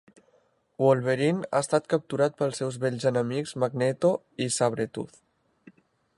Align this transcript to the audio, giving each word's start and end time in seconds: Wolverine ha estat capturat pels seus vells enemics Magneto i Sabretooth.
Wolverine 0.83 1.45
ha 1.51 1.59
estat 1.65 1.89
capturat 1.93 2.39
pels 2.41 2.63
seus 2.63 2.81
vells 2.85 3.07
enemics 3.11 3.55
Magneto 3.65 4.13
i 4.47 4.53
Sabretooth. 4.59 5.25